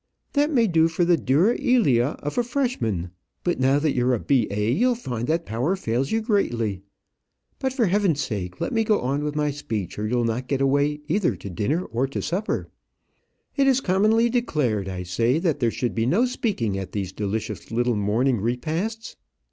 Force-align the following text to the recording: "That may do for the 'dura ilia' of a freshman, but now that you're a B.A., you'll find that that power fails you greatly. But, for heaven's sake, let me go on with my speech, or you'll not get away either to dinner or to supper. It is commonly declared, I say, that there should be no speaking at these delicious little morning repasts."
"That 0.33 0.49
may 0.49 0.65
do 0.65 0.87
for 0.87 1.05
the 1.05 1.15
'dura 1.15 1.55
ilia' 1.59 2.15
of 2.23 2.35
a 2.39 2.43
freshman, 2.43 3.11
but 3.43 3.59
now 3.59 3.77
that 3.77 3.93
you're 3.93 4.15
a 4.15 4.19
B.A., 4.19 4.71
you'll 4.71 4.95
find 4.95 5.27
that 5.27 5.45
that 5.45 5.45
power 5.45 5.75
fails 5.75 6.11
you 6.11 6.21
greatly. 6.21 6.81
But, 7.59 7.71
for 7.71 7.85
heaven's 7.85 8.19
sake, 8.19 8.59
let 8.59 8.73
me 8.73 8.83
go 8.83 8.99
on 9.01 9.23
with 9.23 9.35
my 9.35 9.51
speech, 9.51 9.99
or 9.99 10.07
you'll 10.07 10.23
not 10.25 10.47
get 10.47 10.59
away 10.59 11.01
either 11.07 11.35
to 11.35 11.49
dinner 11.51 11.85
or 11.85 12.07
to 12.07 12.19
supper. 12.23 12.71
It 13.55 13.67
is 13.67 13.79
commonly 13.79 14.27
declared, 14.27 14.89
I 14.89 15.03
say, 15.03 15.37
that 15.37 15.59
there 15.59 15.69
should 15.69 15.93
be 15.93 16.07
no 16.07 16.25
speaking 16.25 16.79
at 16.79 16.93
these 16.93 17.11
delicious 17.11 17.69
little 17.69 17.95
morning 17.95 18.41
repasts." 18.41 19.17